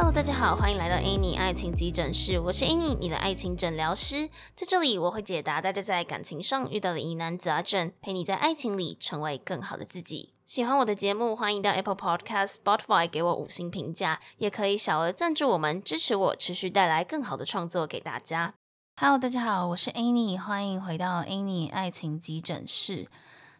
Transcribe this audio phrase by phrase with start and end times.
[0.00, 4.28] Hello，大家好，欢迎来到 Annie 爱情急诊室，我是 Annie，你的爱情诊疗师。
[4.54, 10.34] 在这里，我会解答大家在感情上遇到的疑难杂症，陪你在爱情里成为更好的自己。
[10.46, 18.54] 喜欢我的节目，欢迎到 Apple Podcast、Spotify 给我五星评价，也可以小额赞助我们，支持我持续带来更好的创作给大家。
[19.00, 23.08] Hello，大家好，我是 Annie，欢迎回到 Annie 爱情急诊室。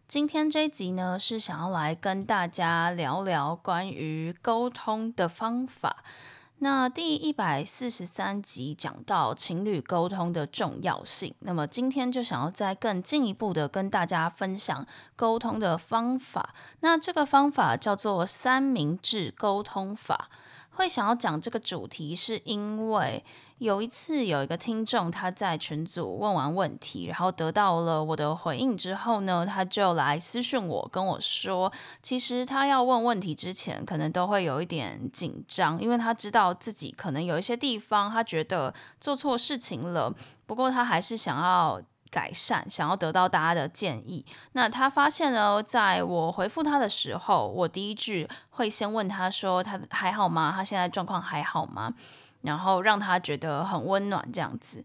[0.06, 6.02] 今天这一集呢，是想要来跟大家聊聊关于沟通的方法。
[6.60, 14.84] 那第一百四十三集讲到情侣沟通的重要性，那么今天就想要再更进一步的跟大家分享
[15.14, 16.52] 沟通的方法。
[16.80, 20.28] 那这个方法叫做三明治沟通法。
[20.78, 23.24] 会想要讲这个主题，是因为
[23.58, 40.14] 有一次有一个听众他在群组问完问题，然后得到了我的回应之后呢，他就来私讯我跟我说，其实他要问问题之前，可能都会有一点紧张，因为他知道自己可能有一些地方他觉得做错事情了，
[40.46, 41.82] 不过他还是想要。
[42.10, 44.24] 改善，想要得到大家的建议。
[44.52, 50.52] 那他发现呢，在我回复他的时候，我第一句会先问他说：“他还好吗？
[50.54, 51.94] 他现在状况还好吗？”
[52.42, 54.82] 然后让他觉得很温暖这样子。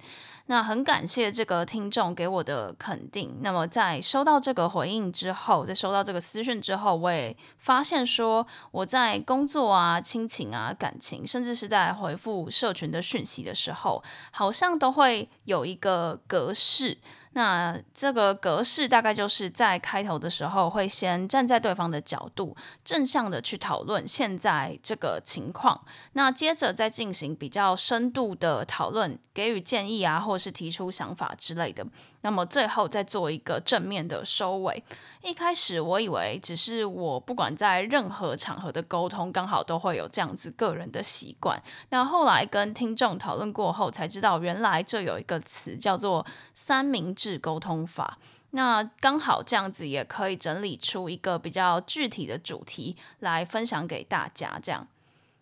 [0.47, 3.37] 那很感谢这个听众给我的肯定。
[3.41, 16.97] 那么在收到这个回应之后，在收到这个私讯之后，我也发现说，我在工作啊、亲情啊、感情，甚至是在回复社群的讯息的时候，好像都会有一个格式。
[17.33, 25.83] 那这个格式大概就是在开头的时候，会先站在对方的角度，正向的去讨论现在这个情况。
[26.13, 31.85] 那接着再进行比较深度的讨论，给予建议啊，或是提出想法之类的。
[32.21, 34.81] 那么最后再做一个正面的收尾。
[35.21, 41.61] 一开始我以为只是我不管在任何场合的沟通，刚好都会有这样子个人的习惯。
[41.89, 48.17] 那后来跟听众讨论过后，才知道原来这有一个词叫做三明治沟通法。
[48.51, 54.88] 那刚好这样子也可以整理出一个比较具体的主题来分享给大家，这样。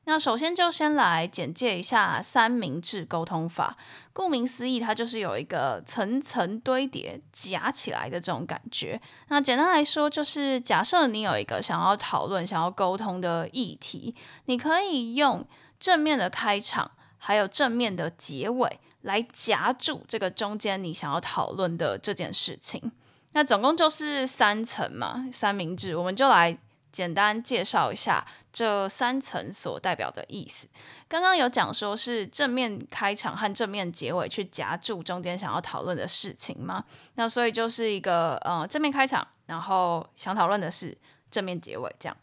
[0.05, 3.77] 那首先就先来简介一下三明治沟通法。
[4.13, 8.99] 顾名思义，它就是有一个层层堆叠、夹起来的这种感觉。
[9.27, 14.15] 那简单来说，就是假设你有一个想要讨论、想要沟通的议题，
[14.45, 15.45] 你可以用
[15.79, 22.91] 正面的开场，还有正面的结尾来夹住这个中间你想要讨论的这件事情。
[23.33, 26.57] 那总共就是三层嘛，三明治，我们就来。
[26.91, 30.67] 简单介绍一下这三层所代表的意思。
[31.07, 36.83] 刚刚有讲说是正面开场和正面结尾去夹住中间想要讨论的事情吗？
[37.15, 40.97] 那所以就是一个呃正面开场，然后想讨论的是
[41.31, 42.17] 正面结尾这样。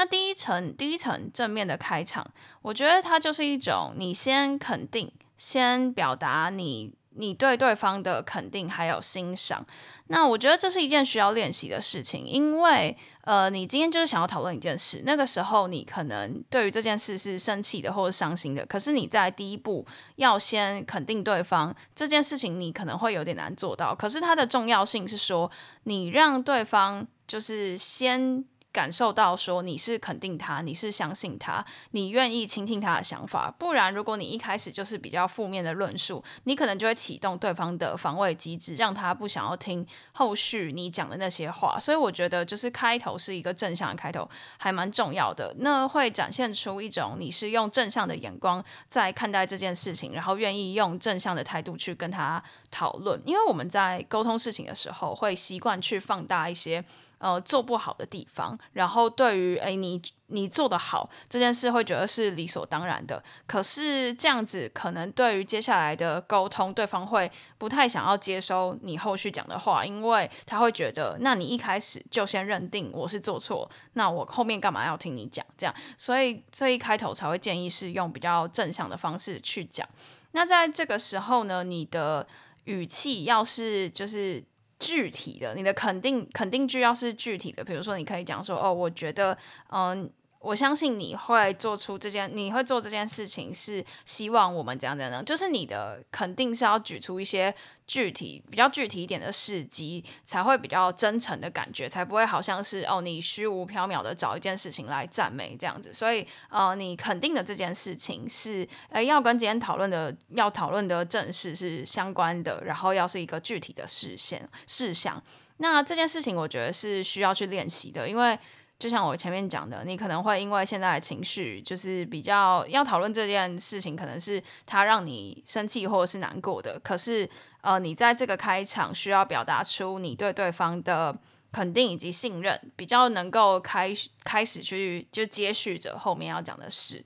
[0.00, 2.26] 那第一层第一层正面的开场，
[2.62, 6.94] 我觉得它就是一种你先肯定，先表达你。
[7.16, 9.66] 你对对方的肯定还有欣赏，
[10.06, 19.84] 那我觉得这是一件需要练习的事情，因为呃，你今天就是想要讨论一件事，那个时候你可能对于这件事是生气的或者伤心的，可是你在第一步
[20.16, 25.50] 要先肯定对方这件事情，你可能会有点难做到，可是它的重要性是说，
[25.82, 28.44] 你让对方就是先。
[28.72, 33.52] 感受到说你是肯定他，你是相信他，你愿意倾听他的想法。
[33.58, 41.78] 不然，如果你一开始就是比较负面的论述，你可能就会启动对方的防卫机制，让他不想要听后续你讲的那些话。
[41.80, 45.54] 所以，我觉得就是开头是一个正向的开头，还蛮重要的。
[45.58, 53.20] 那会展现出一种你是用正向的眼光在看待这件事情，然后愿意用正向的态度去跟他讨论。
[53.26, 56.84] 因为我们在沟通事情的时候，会习惯去放大一些。
[57.20, 63.22] 呃，做不好的地方，然后对于诶，你你做得好这件事，会觉得是理所当然的。
[63.46, 75.44] 可是这样子，可能对于接下来的沟通，对方会不太想要接收你后续讲的话，因为他会觉得，那你一开始就先认定我是做错，那我后面干嘛要听你讲？
[75.58, 79.86] 这样，所以这一开头才会建议是用比较正向的方式去讲。
[80.32, 82.26] 那在这个时候呢，你的
[82.64, 84.42] 语气要是就是。
[84.80, 89.36] 具体的，你的肯定肯定句要是具体的，比如说你可以讲说，哦，我觉得，
[89.68, 97.54] 嗯，我相信你会做出这件，你会做这件事情是希望我们怎样怎样，就是你的肯定是要举出一些。
[97.90, 105.92] 具体比较具体一点的事迹，才会比较真诚的感觉，才不会好像是哦，你虚无缥缈的找一件事情来赞美这样子。
[105.92, 114.38] 所以呃，你肯定的这件事情是呃要跟今天讨论的要讨论的正事是相关的，然后要是一个具体的事项
[114.68, 115.20] 事项。
[115.56, 118.38] 那这件事情我觉得是需要去练习的，因为
[118.80, 126.80] 就像我前面讲的，你可能会因为现在的情绪，就是比较要讨论这件事情，可能是他让你生气或者是难过的。
[126.82, 127.28] 可是，
[127.60, 131.14] 呃，你在这个开场需要表达出你对对方的
[131.52, 133.92] 肯定以及信任，比较能够开
[134.24, 137.04] 开始去就接续着后面要讲的事。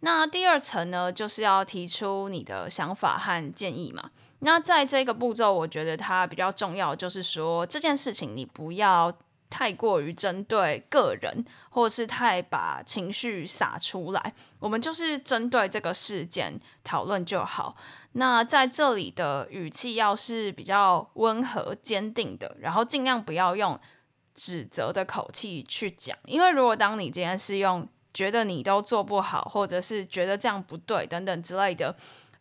[0.00, 4.10] 那第二层呢，就是要提出你的想法和建议嘛。
[4.38, 9.12] 那在这个步骤，我觉得它比较重要，就是说这件事情你不要
[9.52, 14.32] 太过于针对个人，或是太把情绪撒出来。
[14.58, 17.76] 我们就是针对这个事件讨论就好。
[18.12, 23.78] 那在这里的语气要是比较温和、坚定的，然后尽量不要用
[24.34, 31.94] 指责的口气去讲，因为如果当你今天是用觉得你都做不好，或者是觉得这样不对等等之类的。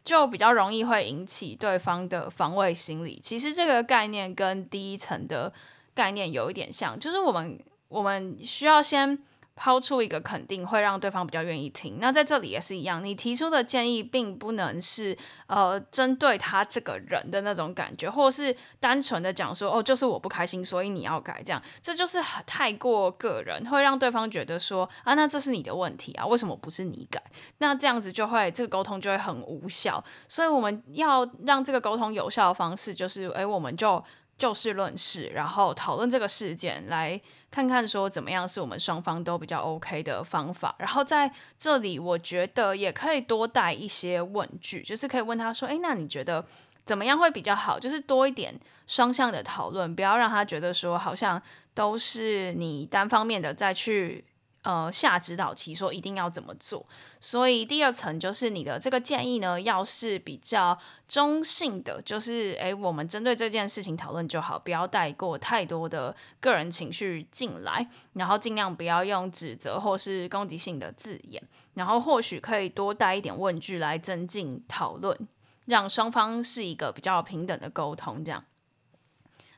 [0.04, 3.20] 就比较容易会引起对方的防卫心理。
[3.22, 5.54] 其实这个概念跟第一层的
[6.02, 7.60] 概念有一点像，就是我们
[7.90, 9.20] 我们需要先。
[9.54, 11.98] 抛出一个肯定会让对方比较愿意听。
[12.00, 15.16] 那在这里也是一样，你提出的建议并不能是
[15.46, 22.18] 呃针对他这个人的那种感觉，或是单纯的讲说哦，就是我不开心，所以你要改这样，这就是
[22.48, 27.22] 太过个人，会让对方觉得说啊，那这是你的问题啊，为什么不是你改？
[27.60, 30.04] 那这样子就会这个沟通就会很无效。
[30.28, 34.04] 所以我们要让这个沟通有效的方式，就是诶，我们就。
[34.42, 37.22] 就事论事，然后讨论这个事件，来
[37.52, 40.74] 看看说怎么样是我们双方都比较 OK 的方法。
[40.80, 46.44] 然后在这里，我觉得也可以多带一些问句，就是可以问他说：“诶，那你觉得
[46.84, 51.40] 怎么样会比较好？”就是多一点双向的讨论，不要让他觉得说好像
[51.76, 54.26] 都是你单方面的再去。
[54.64, 56.86] 呃，下指导期说一定要怎么做，
[57.20, 60.78] 所以第二层就是你的这个建议呢，要是比较
[61.08, 71.42] 中性的，就是诶，我们针对这件事情讨论就好，不要带过太多的个人情绪进来，然后尽量不要用指责或是攻击性的字眼，
[71.74, 75.28] 然后或许可以多带一点问句来增进讨论，
[75.66, 78.46] 让双方是一个比较平等的沟通，这样。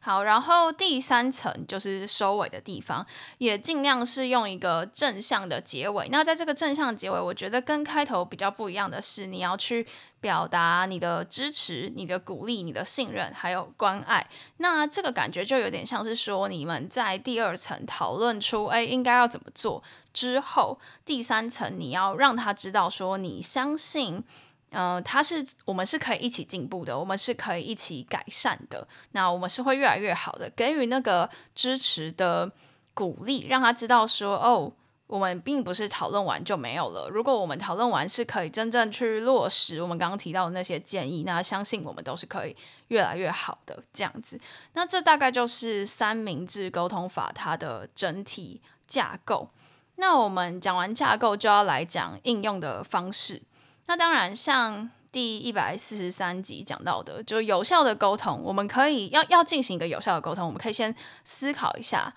[0.06, 3.06] 好，然后第三层就是收尾的地方，
[3.38, 6.10] 也尽量是用一个正向的结尾。
[6.10, 9.88] 那在这个正向结尾，我觉得跟开头比较不一样的是，你要去
[10.20, 14.30] 表达你的支持、你的鼓励、你的信任，还有关爱。
[14.58, 24.26] 那这个感觉就有点像是说，你们在第二层讨论出，哎，应该要怎么做之后，第三层你要让他知道说，你相信。
[24.74, 28.88] 嗯、他是我们是可以一起进步的，我们是可以一起改善的。
[29.12, 32.52] 那我们是会越来越好的，给予那个支持的
[32.94, 34.72] 鼓励，让他知道说，哦，
[35.08, 37.08] 我们并不是讨论完就没有了。
[37.10, 42.56] 如果我们讨论完是可以真正去落实我们刚刚提到的那些建议，那相信我们都是可以
[42.88, 44.40] 越来越好的这样子。
[44.74, 49.50] 那这大概就是三明治沟通法它的整体架构。
[49.98, 53.44] 那我们讲完架构，就要来讲应用的方式。
[53.86, 60.96] 那当然，像第一百四十三集讲到的，就有效的沟通，我们可以要要进行一个有效的沟通，我们可以先
[61.26, 62.16] 思考一下，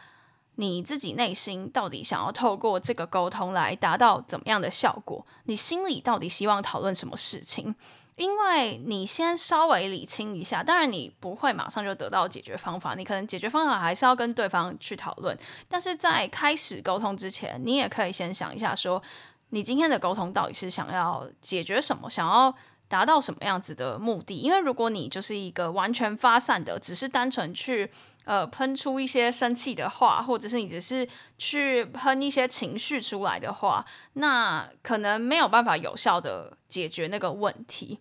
[0.54, 5.26] 你自己内心到底想要透过这个沟通来达到怎么样的效果？
[5.44, 7.74] 你心里到底希望讨论什么事情？
[8.14, 15.36] 因为你先稍微理清一下，当然你不会马上就得到解决方法，你可能解决方法还是要跟对方去讨论。
[15.68, 19.02] 但是在开始沟通之前，你也可以先想一下说。
[19.50, 22.10] 你今天的沟通到底是想要解决什么？
[22.10, 22.54] 想要
[22.88, 24.38] 达到什么样子的目的？
[24.38, 27.90] 因为如果你就是一个完全发散的，只是单纯去
[28.24, 33.84] 呃喷出一些生气的话，或者是你只是去喷一些情绪出来的话，
[34.14, 38.00] 那可能没有办法有效的解决那个问题。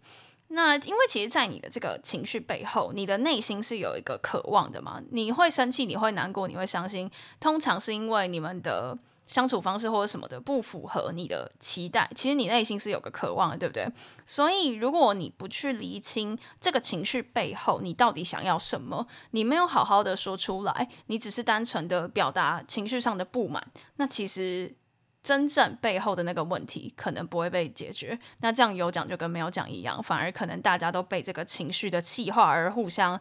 [0.50, 5.02] 那因为其实，在你的这个情绪背后，你的内心是有一个渴望的嘛？
[5.12, 7.10] 你会生气，你会难过，你会伤心，
[7.40, 8.98] 通常是因为你们的。
[9.28, 13.88] 相处方式或者什么的不符合你的期待，其实你内心是有个渴望的，对不对？
[14.26, 23.66] 所以如果你不去厘清这个情绪背后你到底想要什么，你没有好好的说出来，你只是单纯的表达情绪上的不满，
[23.96, 24.76] 那其实
[25.24, 28.20] 真正背后的那个问题可能不会被解决。
[28.42, 33.20] 那这样有讲就跟没有讲一样，反而可能大家都被这个情绪的气化而互相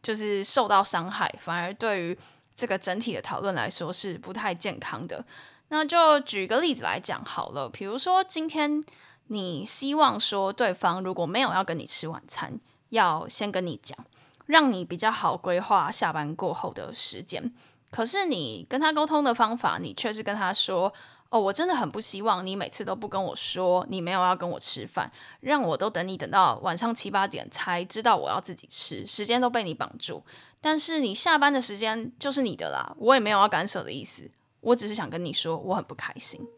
[0.00, 2.18] 就是受到伤害，反而对于。
[2.54, 5.24] 这个整体的讨论来说是不太健康的。
[5.68, 8.84] 那就举个例子来讲好了，比如说今天
[9.28, 13.96] 你希望说对方如果没有要跟你吃晚餐，要先跟你讲，
[14.44, 17.52] 让你比较好规划下班过后的时间。
[17.90, 20.92] 可是你跟他沟通的方法，你却是跟他说
[21.30, 30.22] ：“哦，我真的很不希望你每次都不跟我说你没有要跟我吃饭，让我都等你等到晚上七八点才知道我要自己吃，时间都被你绑住。”
[30.62, 34.30] 但是你下班的时间就是你的啦，我也没有要干涉的意思。
[34.60, 36.48] 我只是想跟你说我很不开心。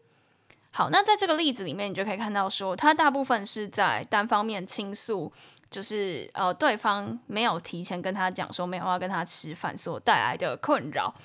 [0.71, 5.33] 好，那在这个例子里面，你就可以看到说，他大部分是在单方面倾诉，
[5.71, 11.15] 就是呃，对方没有提前跟他讲说没有要跟他吃饭所带来的困扰，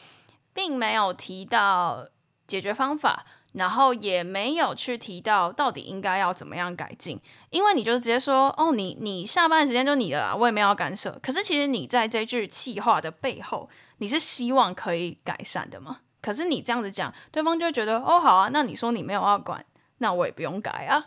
[0.55, 2.09] 并没有提到
[2.47, 3.27] 解决方法。
[3.53, 11.19] 然后也没有去提到到底应该要怎么样改进，因为你就直接说哦，你你下班时间就你的啦，我也没有干涉。
[11.23, 16.01] 可是其实你在这句气话的背后，你是希望可以改善的吗？
[16.23, 19.65] 可是你这样子讲，对方就会觉得哦，好啊，那你说你没有要管，
[19.99, 21.07] 那我也不用改啊。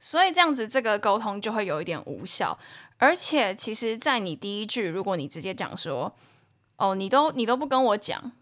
[0.00, 2.58] 所以这样子这个沟通就会有一点无效。
[2.98, 6.14] 而且其实，在你第一句，如果你直接讲说
[6.76, 8.32] 哦，你都你都不跟我讲，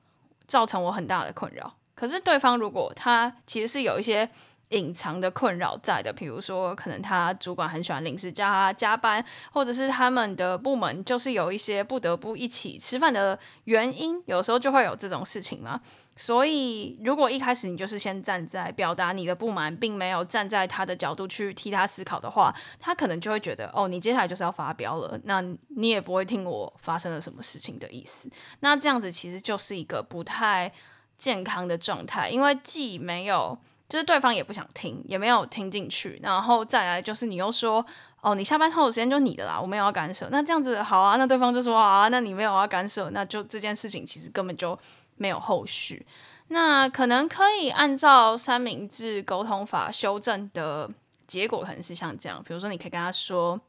[0.47, 1.75] 造成我很大的困扰。
[1.97, 4.29] 可是对方如果他其实是有一些
[4.71, 15.81] 隐藏的困扰在的，比如说可能他主管很喜欢临时叫他加班，或者是他们的部门就是有一些不得不一起吃饭的原因，有时候就会有这种事情嘛。
[16.17, 28.29] 所以如果一开始你就是先站在表达你的不满，并没有站在他的角度去替他思考的话，他可能就会觉得哦，你接下来就是要发飙了，那你也不会听我发生了什么事情的意思。
[28.61, 30.73] 那这样子其实就是一个不太。
[31.19, 33.57] 健康的状态，因为既没有，
[33.89, 37.85] 就是对方也不想听，也没有听进去，然后再来就是你又说，
[38.21, 44.79] 哦，你下班后的时间就你的啦，我没有要干涉，那这样子好啊，那对方就说啊，那你没有要干涉，那就这件事情其实根本就
[45.17, 46.07] 没有后续，
[46.49, 50.91] 那可能可以按照三明治沟通法修正的
[51.27, 53.61] 结果，可能是像这样，比如说你可以跟他说。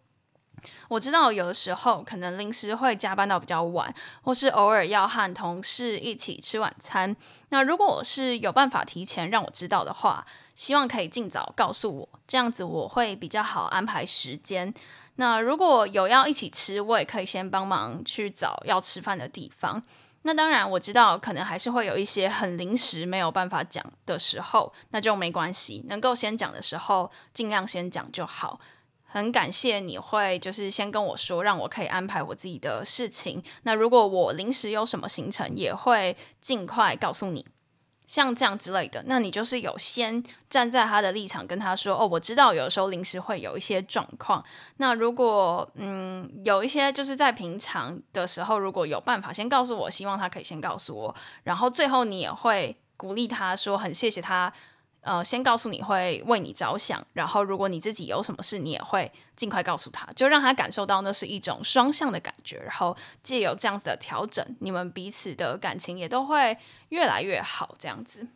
[0.89, 7.15] 我知道有的时候可能临时会加班到比较晚，或是偶尔要和同事一起吃晚餐。
[7.49, 14.73] 那如果是有办法提前让我知道的话，希望可以尽早告诉我，这样子我会比较好安排时间。
[15.15, 19.81] 那如果有要一起吃，我也可以先帮忙去找要吃饭的地方。
[20.23, 28.59] 那当然我知道可能还是会有一些很临时没有办法讲的时候，那就没关系，能够先讲的时候尽量先讲就好。
[29.09, 33.41] 很感谢你会就是先跟我说，让我可以安排我自己的事情。
[33.63, 37.45] 那如果我临时有什么行程，也会尽快告诉你，
[38.05, 39.03] 像这样之类的。
[39.07, 44.43] 那你就是有先站在他的立场跟他说，哦，我知道有时候临时会有一些状况。
[44.75, 51.15] 那如果嗯有一些就是在平常的时候，如果有办法先告诉我，希望他可以先告诉我。
[51.43, 54.53] 然后最后你也会鼓励他说，很谢谢他。
[55.07, 66.57] 呃，先告诉你会为你着想，然后如果你自己有什么事，你也会尽快告诉他，就让他感受到那是一种双向的感觉，然后借由这样子的调整，你们彼此的感情也都会
[66.89, 67.73] 越来越好。
[67.79, 68.27] 这样子，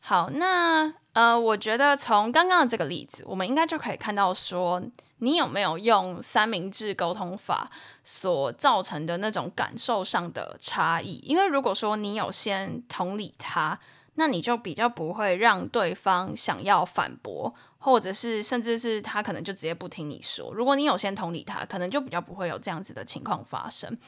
[0.00, 4.82] 好，那呃，我觉得从刚刚的这个例子，我们应该就可以看到说，
[5.20, 7.70] 你有没有用三明治沟通法
[8.04, 11.20] 所造成的那种感受上的差异？
[11.24, 13.80] 因为如果说你有先同理他。
[14.14, 20.52] 那你就比较不会让对方想要反驳，或者是甚至是他可能就直接不听你说。
[20.52, 23.98] 如果你有先同理他，可能就比较不会有这样子的情况发生。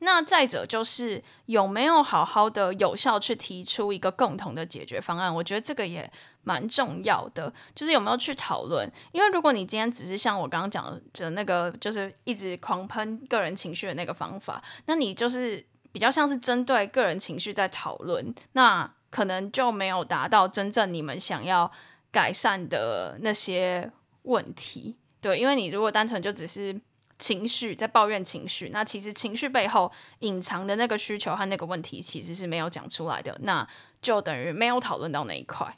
[0.00, 5.32] 那再者就是有没有好好的有效去提出一个共同的解决方案？
[5.32, 6.10] 我觉得这个也
[6.42, 8.90] 蛮重要的，就是有没有去讨论。
[9.12, 18.92] 因为如果你今天只是像我刚刚讲的那个，就是一直狂喷个人情绪的那个方法，那你就是比较像是针对个人情绪在讨论，那。
[19.12, 21.70] 可能就没有达到真正你们想要
[22.10, 23.92] 改善的那些
[24.22, 26.80] 问题，对，因为你如果单纯就只是
[27.18, 33.68] 情绪在抱怨情绪，那其实情绪背后隐藏的那个需求和那个问题其实是没有讲出来的，那
[34.00, 35.76] 就等于没有讨论到那一块。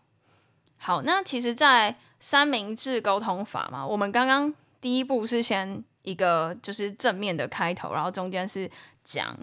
[0.77, 8.71] 好，那其实，在三明治沟通法嘛，我们刚刚第一步是先一个就是正面的开头，然后中间是
[9.03, 9.37] 讲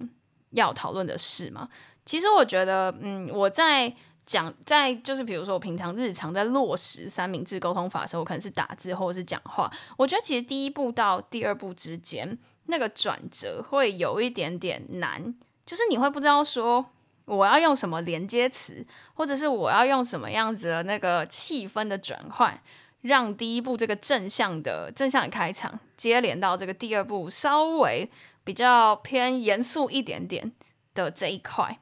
[0.51, 1.67] 要讨论的事嘛。
[2.05, 3.93] 其实我觉得，嗯，我在
[4.25, 9.71] 讲，在就是比如说我平常日常在落实三明治沟通法的时候，我可能是打字或者是讲话。
[9.97, 16.85] 我觉得其实第一步到第二步之间那个转折会有一点点难，就是你会不知道说
[17.25, 22.61] 我要用什么连接词，或者是我要用什么样子的那个气氛的转换，
[23.01, 28.09] 让第一步这个正向的正向的开场接连到这个第二步稍微
[28.43, 30.51] 比较偏严肃一点点
[30.93, 31.79] 的这一块。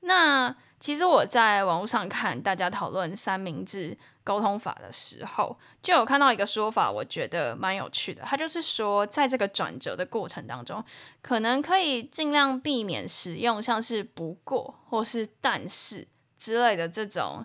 [0.00, 8.22] 那其实我在网络上看大家讨论三明治沟通法的时候，就有看到一个说法，我觉得蛮有趣的。
[8.22, 10.82] 他就是说，在这个转折的过程当中，
[11.20, 17.44] 可能可以尽量避免使用像是“不过”或是“但是”之类的这种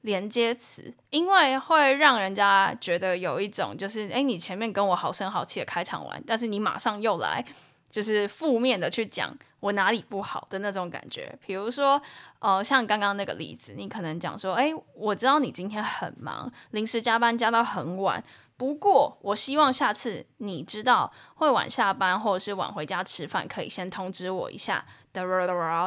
[0.00, 7.44] 连接词，因为会让人家觉得有一种就是，哎，你前面跟我好声好气的开场完，但是你马上又来。
[7.94, 11.32] 就是负面的去讲我哪里不好的那种感觉。
[11.46, 12.02] 比如说，
[12.40, 18.20] 呃，像刚刚那个例子，你可能讲说，哎，我知道你今天很忙，临时加班加到很晚。
[18.56, 25.24] 不过，我希望下次你知道会晚下班或者是晚回家吃饭，可以先通知我一下，等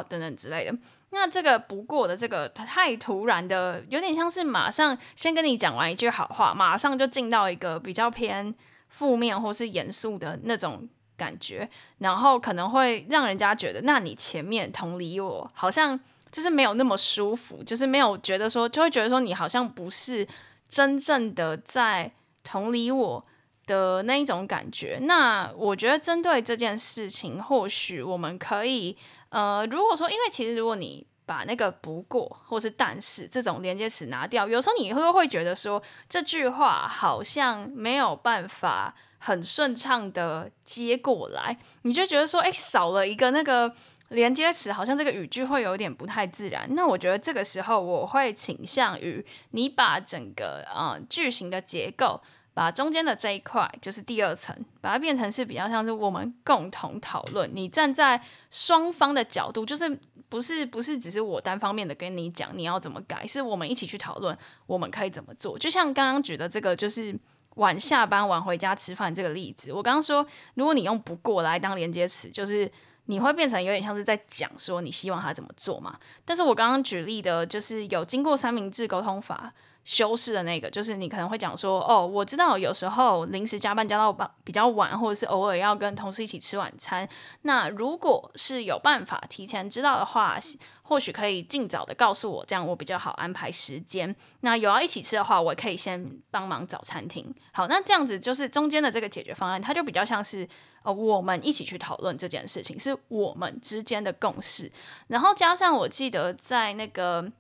[0.07, 0.77] 等之类的。
[1.09, 8.55] 那这个不过的这个太突然的，有点像是马上先跟你讲完一句好话，马上就进到一个比较偏
[8.87, 15.99] 负面或是严肃的那种感觉，然后可能会让人家觉得，那你前面同理我，好像
[16.31, 20.27] 就是没有那么舒服，就是没有觉得说，就会觉得说你好像不是
[20.69, 22.13] 真正的在。
[22.49, 23.25] 同理我
[23.65, 28.95] 的那一种感觉，那我觉得针对这件事情，或许我们可以，
[29.27, 43.73] 呃，如果说，因为其实如果你把那个不过或是但是这种连接词拿掉，有时候你会会觉得说这句话好像没有办法很顺畅的接过来，你就觉得说，哎，少了一个那个
[44.09, 46.67] 连接词，好像这个语句会有点不太自然。
[46.71, 52.21] 那我觉得这个时候我会倾向于你把整个呃句型的结构。
[52.53, 57.47] 把中间的这一块，就是第二层，把它变成是比较像是我们共同讨论。
[57.53, 58.19] 你站在
[58.49, 59.87] 双方的角度，就是
[60.27, 65.55] 不是不是只是我单方面的跟你讲你要怎么改，是我们一起去讨论我们可以怎么做。
[65.59, 67.15] 就像刚刚举的这个，就是
[67.57, 69.71] 晚下班晚回家吃饭这个例子。
[69.71, 72.71] 我刚刚说，如果你用不过来当连接词，就是
[73.05, 75.99] 你会变成有点像是在讲说你希望他怎么做嘛。
[76.25, 79.53] 但是我刚刚举例的就是有经过三明治沟通法。
[79.87, 84.11] 修饰的那个，就是你可能会讲说，哦，我知道有时候临时加班加到
[84.43, 87.07] 比较晚，或者是偶尔要跟同事一起吃晚餐。
[87.43, 90.37] 那如果是有办法提前知道的话，
[90.83, 94.13] 或许可以尽早的告诉我，这样我比较好安排时间。
[94.41, 97.33] 那有要一起吃的话，我可以先帮忙找餐厅。
[97.53, 100.45] 好，那这样子就是中间的这个解决方案，它就比较像是，
[100.83, 104.69] 呃，我们一起去讨论这件事情，是我们之间的共识。
[105.07, 107.31] 然后加上我记得在那个。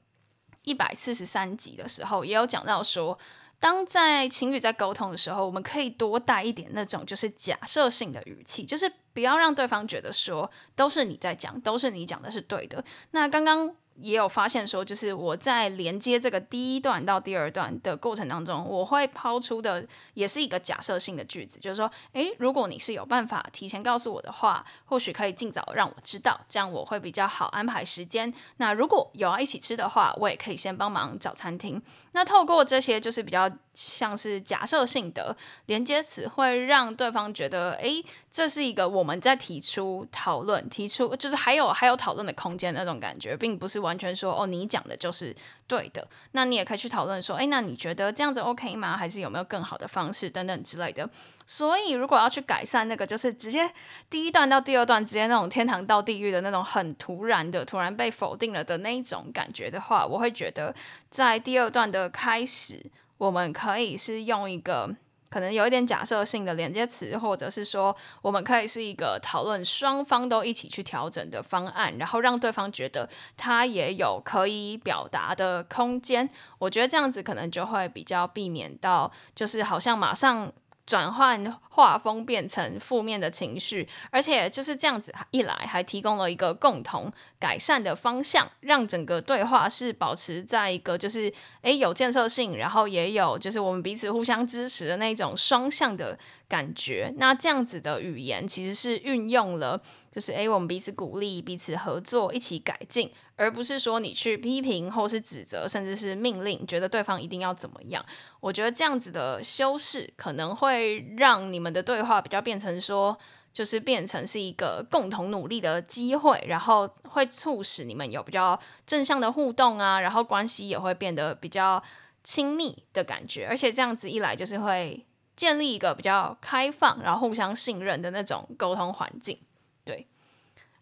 [0.67, 3.17] 一百四十三集的时候，也有讲到说，
[3.57, 12.83] 当在情侣在沟通的时候，我们可以多带一点那种就是假设性的语气，就是不要让对方觉得说都是你在讲，都是你讲的是对的。
[13.11, 13.75] 那刚刚。
[13.99, 28.33] 也有发现说，就是我在连接这个第一段到第二段的过程当中，我会抛出的也是一个假设性的句子，就是说，诶，如果你是有办法提前告诉我的话，或许可以尽早让我知道，这样我会比较好安排时间。
[28.57, 31.81] 那如果有要一起吃的话，我也可以先帮忙找餐厅。
[32.11, 35.35] 那透过这些就是比较像是假设性的
[35.67, 46.07] 连接词，会让对方觉得，诶，这是一个我们在提出讨论，提出就是还有还有讨论的空间那种感觉，并不是完全说哦，你讲的就是对的。
[46.33, 48.95] 那你也可以去讨论说，诶，那你觉得这样子 OK 吗？
[48.95, 51.09] 还是有没有更好的方式等等之类的。
[51.45, 53.71] 所以如果要去改善那个，就是直接
[54.09, 60.75] 第一段到第二段直接那种天堂到地狱的那种很突然的、突然被否定了的那一种感觉的话，我会觉得
[61.09, 62.85] 在第二段的开始，
[63.17, 64.95] 我们可以是用一个。
[65.29, 76.29] 可能有一点假设性的连接词，或者是说，我们可以是一个讨论双方都一起去调整的方案，然后让对方觉得他也有可以表达的空间。
[76.59, 80.51] 我觉得这样子可能就会比较避免到，就是好像马上。
[80.87, 97.13] 转换画风变成负面的情绪，而且就是这样子一来，还提供了一个共同改善的方向，让整个对话是保持在一个就是诶有建设性，然后也有就是我们彼此互相支持的那种双向的感觉。
[97.17, 99.81] 那这样子的语言其实是运用了。
[100.17, 108.03] 就是诶，我们彼此鼓励，彼此合作，一起改进，而不是说你去批评或是指责，甚至是命令，觉得对方一定要怎么样。
[108.39, 113.15] 我觉得这样子的修饰可能会让你们的对话比较变成说，
[113.53, 121.83] 就是变成是一个共同努力的机会，然后会促使你们有比较正向的互动啊，然后关系也会变得比较
[122.23, 123.45] 亲密的感觉。
[123.47, 129.37] 而且这样子一来，就是会建立一个比较开放，然后互相信任的那种沟通环境。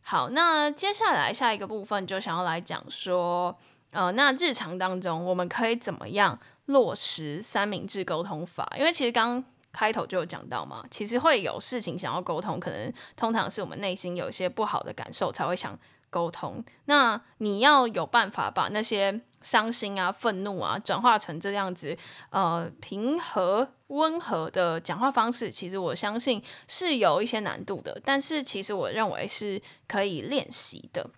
[0.08, 3.58] 好，那接下来下一个部分就想要来讲说，
[3.90, 8.72] 呃，那日常当中我们可以怎么样落实三明治沟通法？
[8.78, 15.76] 因为其实刚开头就有讲到嘛，其实会有事情想要沟通，可能通常是我们内心有一些不好的感受才会想
[16.10, 16.64] 沟通。
[16.86, 19.22] 那你要有办法把那些。
[19.46, 21.96] 伤心啊，愤怒啊，转化成这样子，
[22.32, 31.12] 呃，平和温和的讲话方式，其实我相信是有一些难度的，但是其实我认为是可以练习的。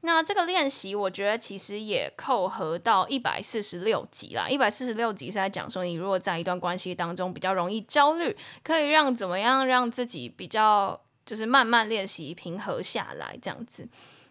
[0.00, 4.48] 那这个练习，我觉得其实也扣合到一百四十六集啦。
[4.48, 11.00] 一百四十六集是在讲说，你如果在一段关系当中比较容易焦虑，可以让怎么样让自己比较。
[11.24, 13.86] 就是慢慢练习平和下来这样子。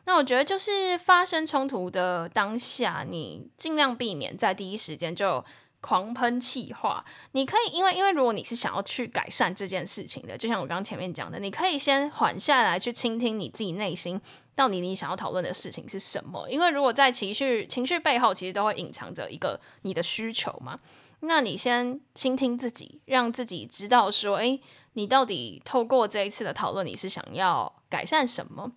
[0.08, 5.44] 那我觉得就是发生冲突的当下，你尽量避免在第一时间就
[5.82, 7.04] 狂喷气话。
[7.34, 14.22] 你可以，因为因为如果你是想要去改善这件事情的，就像我刚刚前面讲的，你可以先缓下来，去倾听你自己内心
[14.56, 16.50] 到底你想要讨论的事情是什么。
[16.50, 20.80] 因为如果在情绪情绪背后，其实都会隐藏着一个你的需求嘛。
[21.20, 24.62] 那你先倾听自己，让自己知道说，诶，
[24.94, 28.72] 你到底透过这一次的讨论，你是想要改善什么？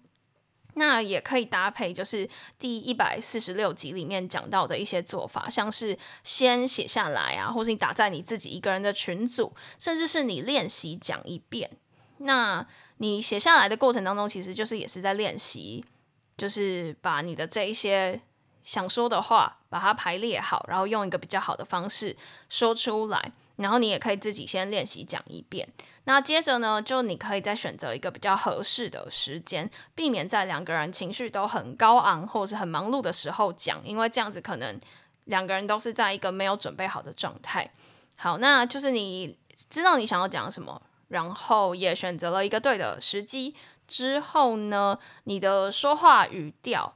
[0.74, 2.28] 那也可以搭配，就是
[2.58, 11.70] 第一百四十六集里面讲到的一些做法，像是先写下来啊，或是你打在你自己一个人的群组，甚至是你练习讲一遍。
[12.18, 12.66] 那
[12.98, 15.84] 你写下来的过程当中，其实就是也是在练习，
[16.36, 18.20] 就是把你的这一些
[18.62, 22.16] 想说的话，把它排列好，然后用一个比较好的方式
[22.48, 23.32] 说出来。
[23.60, 25.68] 然后你也可以自己先练习讲一遍，
[26.04, 34.80] 那接着呢，就你可以再选择一个比较合适的时间，避免在两个人情绪都很高昂或者是很忙碌的时候讲，因为这样子可能
[35.26, 37.70] 两个人都是在一个没有准备好的状态。
[38.16, 39.36] 好，那就是你
[39.68, 43.54] 知道你想要讲什么，然后也选择了一个对的时机
[43.86, 46.94] 之后呢，你的说话语调。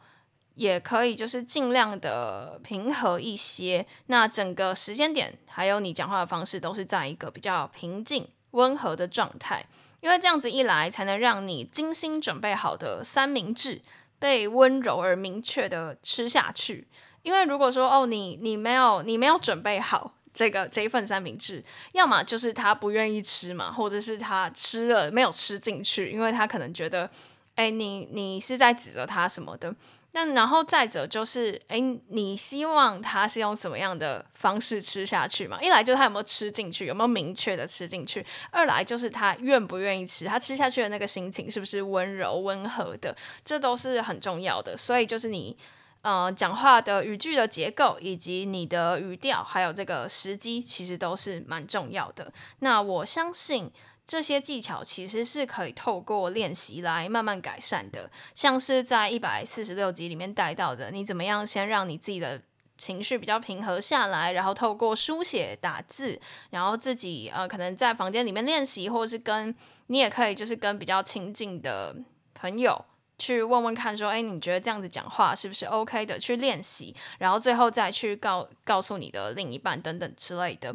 [0.54, 3.84] 也可以，就是尽量的平和一些。
[4.06, 9.66] 那整个时间点，还有你讲话的方式，都是在一个比较平静、温和的状态。
[10.00, 13.80] 因为这样子一来，才能让你精心准备好的三明治
[14.18, 16.86] 被温柔而明确的吃下去。
[17.22, 27.10] 因为如果说哦，你你没有你没有准备好这个这一份三明治，要么就是他不愿意吃嘛，或者是他吃了没有吃进去，因为他可能觉得，
[27.54, 29.74] 哎，你你是在指责他什么的。
[30.16, 35.60] 那然后再者就是，诶，你希望他是用什么样的方式吃下去嘛？
[35.60, 44.76] 一来就是他有没有吃进去，有没有明确的吃进去；二来就是他愿不愿意吃，他吃下去的那个心情是不是温柔温和的，这都是很重要的。
[44.76, 45.56] 所以就是你，
[46.02, 52.32] 呃，讲话的语句的结构，以及你的语调，还有这个时机，其实都是蛮重要的。
[52.60, 53.72] 那我相信。
[54.06, 62.42] 这些技巧其实是可以透过练习来慢慢改善的，像是在一百四十六集里面带到的，你怎么样先让你自己的
[62.76, 69.54] 情绪比较平和下来，然后透过书写打字，然后自己呃可能在房间里面练习，或是跟
[69.86, 71.96] 你也可以就是跟比较亲近的
[72.34, 72.84] 朋友
[73.16, 76.18] 去问问看，说，哎，你觉得这样子讲话是不是 OK 的？
[76.18, 80.74] 去练习，然后最后再去告告诉你的另一半等等之类的。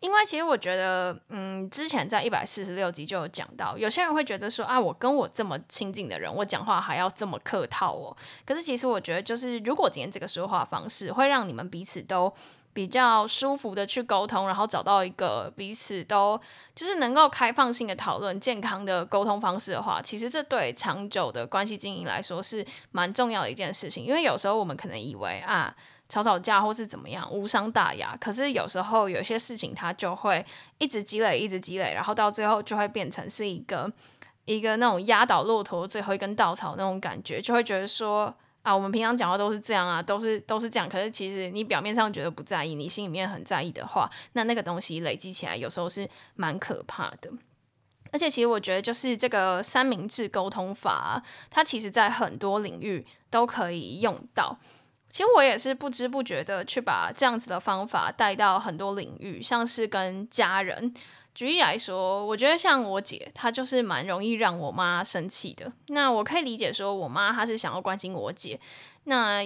[0.00, 8.16] 因为其实我觉得，嗯，之前在一百四十六集就有讲到，有些人会觉得说啊，我跟我这么亲近的人，我讲话还要这么客套哦。
[8.46, 12.32] 可是其实我觉得，就是如果今天这个说话方式会让你们彼此都
[12.72, 16.40] 比较舒服的去沟通，然后找到一个彼此都
[16.74, 24.02] 就是能够开放性的讨论、健康的沟通方式的话，其实这对长久的关系经营来说是蛮重要的一件事情。
[24.04, 25.76] 因为有时候我们可能以为啊。
[26.10, 28.14] 吵吵架或是怎么样，无伤大雅。
[28.20, 30.44] 可是有时候有些事情它就会
[30.76, 33.90] 一直积累，一直积累，然后到最后就会变成是一个
[34.44, 40.88] 一个那种压倒骆驼最后一根稻草那种感觉，就会觉得说啊，我们平常讲话都是这样啊，都是都是这样。
[40.88, 47.30] 可是其实你表面上觉得不在意，你心里面很在意的话，那那个东西累积起来，有时候是蛮可怕的。
[48.12, 54.58] 而且其实我觉得，就是这个三明治沟通法，它其实在很多领域都可以用到。
[55.10, 60.94] 其实我也是不知不觉的去把这样子的方法带到很多领域，像是跟家人。
[61.34, 65.72] 举例来说，我觉得像我姐，她就是蛮容易让我妈生气的。
[65.88, 68.58] 那我可以理解说，我妈她是想要关心我姐。
[69.04, 69.40] 那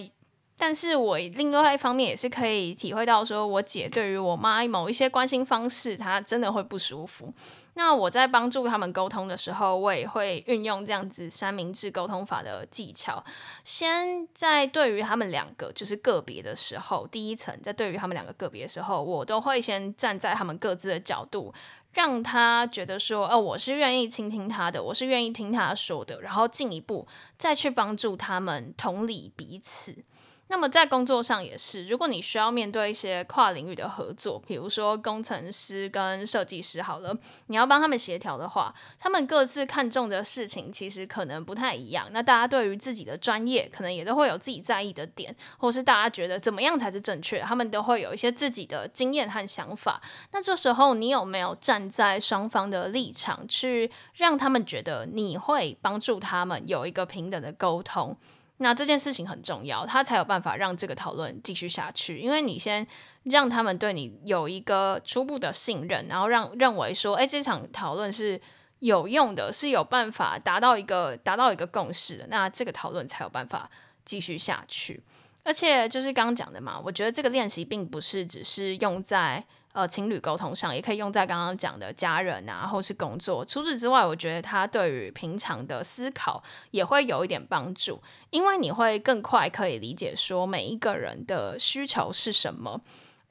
[0.57, 7.33] 但是我另外一方面也是可以体会到，说我姐对于我妈某一些关心方式，她真的会不舒服。
[7.76, 13.22] 那我在帮助他们沟通的时候，我也会运用这样子三明治沟通法的技巧。
[13.64, 21.52] 先在对于他们两个就是个别的时候，第一层在对于他们两个个别的时候，我都会先站在他们各自的角度，
[21.92, 30.04] 让他觉得说，哦，我是愿意倾听他的，我是愿意听他说的，然后进一步再去帮助他们同理彼此。
[30.48, 42.07] 那么在工作上也是，如果你需要面对一些跨领域的合作，比如说工程师跟设计师，好了，你要帮他们协调的话，他们各自看重的事情其实可能不太一样。
[42.12, 50.00] 那大家对于自己的专业，可能也都会有自己在意的点，或是大家觉得怎么样才是正确，他们都会有一些自己的经验和想法。
[50.33, 58.16] 那这时候你有没有站在双方的立场，去让他们觉得你会帮助他们有一个平等的沟通？
[58.64, 62.18] 那这件事情很重要，他才有办法让这个讨论继续下去。
[62.18, 62.85] 因为你先
[63.24, 68.40] 让他们对你有一个初步的信任，然后让认为说，哎，这场讨论是
[68.79, 73.70] 有用的，是有办法达到一个达到一个共识的，那这个讨论才有办法
[74.07, 75.03] 继续下去。
[75.42, 83.44] 而且就是刚刚讲的嘛，我觉得这个练习并不是只是用在呃情侣沟通上，也可以用在刚刚讲的家人啊，或是工作。
[83.44, 92.80] 除此之外，我觉得它对于平常的思考也会有一点帮助，因为你会更快可以理解说每一个人的需求是什么。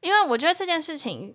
[0.01, 1.34] 因为我觉得这件事情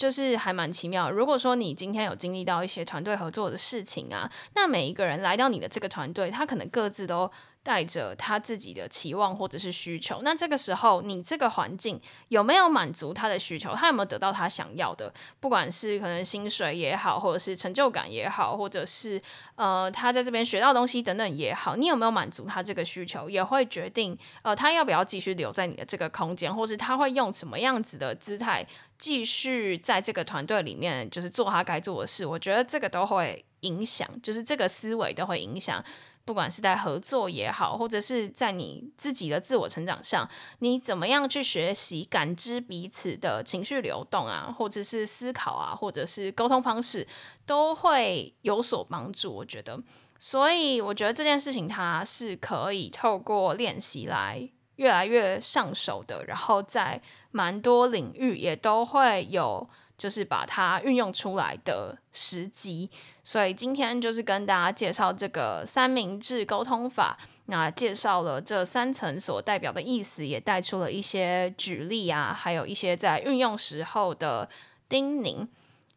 [0.00, 1.10] 就是还蛮奇妙。
[1.10, 7.30] 如果说你今天有经历到一些团队合作的事情啊，那每一个人来到你的这个团队，他可能各自都。
[7.62, 13.74] 带着他自己的期望或者是需求，那这个时候你这个环境有没有满足他的需求？
[13.74, 15.12] 他有没有得到他想要的？
[15.40, 19.20] 不管是可能薪水也好，或者是成就感也好，或者是
[19.56, 28.66] 呃他在这边学到东西等等也好，你有没有满足他这个需求，也会决定呃他要不要继续留在你的这个空间，或是他会用什么样子的姿态
[29.00, 32.24] 继续在这个团队里面，就是做他该做的事。
[32.26, 35.82] 我觉得这个都会影响，就是这个思维都会影响。
[36.26, 40.28] 不管是在合作也好，或者是在你自己的自我成长上，
[40.60, 47.08] 你怎么样去学习感知彼此的情绪流动啊，或者是思考啊，或者是沟通方式，
[47.46, 49.32] 都会有所帮助。
[49.32, 49.82] 我觉得，
[50.20, 59.68] 所以我觉得这件事情它是可以透过练习来越来越上手的，然后在蛮多领域也都会有。
[60.00, 62.88] 就是把它运用出来的时机，
[63.22, 67.18] 所以今天就是跟大家介绍这个三明治沟通法。
[67.44, 74.48] 那介绍了这三层所代表的意思，也带出了一些举例啊，还有一些在运用时候的
[74.88, 75.46] 叮咛。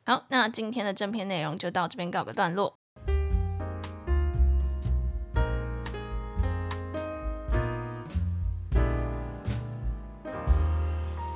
[0.06, 2.83] 好，那今天的正片内容就到这边告个段落。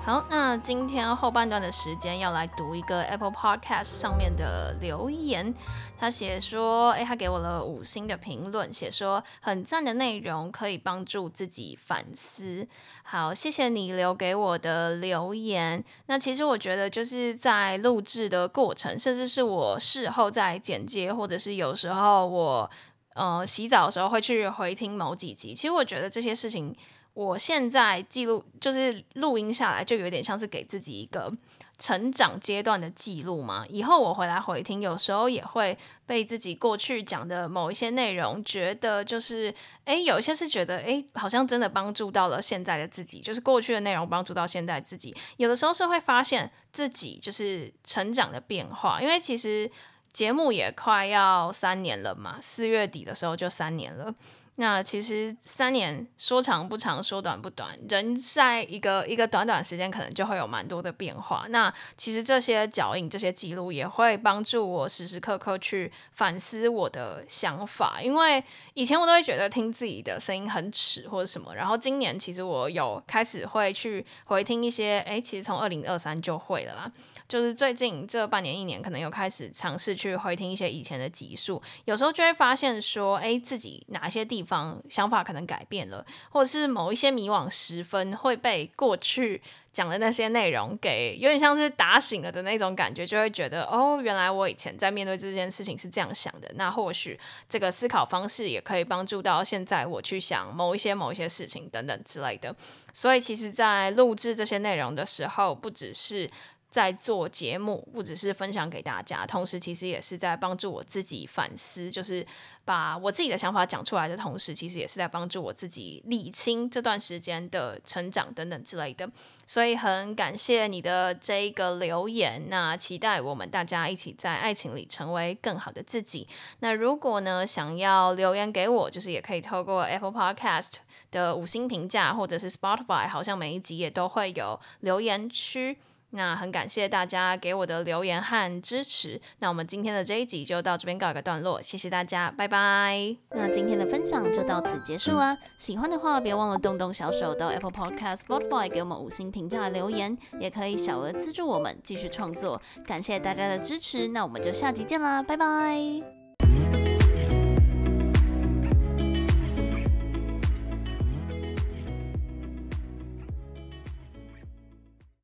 [0.07, 5.53] 好，那今天后半段的时间要来读一个 Apple Podcast 上面的留言。
[5.99, 12.65] 他写说，诶，他给我了五星的评论，写说很赞的内容，可以帮助自己反思。
[13.03, 15.83] 好，谢谢你留给我的留言。
[16.05, 22.71] 那其实我觉得就是在录制的过程，甚至是我事后在剪接，或者是有时候我
[23.15, 25.53] 呃洗澡的时候会去回听某几集。
[25.53, 26.73] 其实我觉得这些事情。
[27.17, 31.33] 我现在记录就是录音下来，就有点像是给自己一个
[31.79, 33.65] 成长阶段的记录嘛。
[33.69, 35.75] 以后我回来回听，有时候也会
[36.05, 39.51] 被自己过去讲的某一些内容，觉得就是，
[39.85, 45.15] 诶，有一些是觉得，诶，好像真的帮助到了现在的自己，就是过去的内容帮助到现在自己。
[45.37, 49.67] 有的时候是会发现自己就是成长的变化，因为其实
[50.13, 54.13] 节目也快要三年了嘛，四月底的时候就三年了。
[54.59, 61.45] 那其实三年说长不长，说短不短，人在一个一个短短时间，可能就会有蛮多的变化。
[61.49, 67.99] 那其实这些脚印、这些记录，也会帮助我时时刻刻去反思我的想法。
[68.01, 68.43] 因为
[68.73, 76.91] 以前我都会觉得听自己的声音很耻或者什么，然后今年其实我有开始会去回听一些，诶，其实从二零二三就会了啦。
[77.27, 89.41] 就是最近这半年一年，可能有开始尝试去回听一些以前的集数，有时候就会发现说，诶，自己哪些地方想法可能改变了，或者是某一些迷惘时分会被过去
[89.73, 102.55] 讲的那些内容给有点像是打醒了的那种感觉，就会觉得哦，原来我以前在面对这件事情是这样想的，那或许这个思考方式也可以帮助到现在我去想某一些某一些事情等等之类的。
[102.93, 106.27] 所以其实，在录制这些内容的时候，不只是
[106.69, 112.25] 在做节目，不只是分享给大家，同时其实也是在帮助我自己反思，就是
[112.65, 119.09] 把我自己的想法讲出来的同时，其实也是在帮助我自己理清这段时间的成长等等之类的。
[119.45, 126.27] 所以很感谢你的这一个留言，那期待我们大家一起在爱情里成为更好的自己。
[126.59, 130.73] 那如果呢，想要留言给我，就是也可以透过 Apple Podcast
[131.11, 135.77] 的五星评价，或者是 Spotify，好像每一集也都会有留言区。
[136.17, 139.21] 那很感谢大家给我的留言和支持。
[139.39, 143.15] 那我们今天的这一集就到这边告一个段落，谢谢大家，拜拜。
[143.29, 145.37] 那今天的分享就到此结束啦。
[145.57, 152.59] 喜欢的话，别忘了动动小手到 Apple Podcast、Spotify 给我们五星评价留言，也可以小额资助我们继续创作。
[152.85, 156.16] 感谢大家的支持，那我们就下集见啦，拜拜。